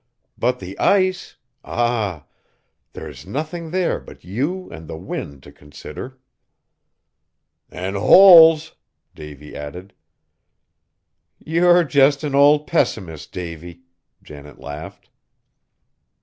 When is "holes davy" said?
7.93-9.55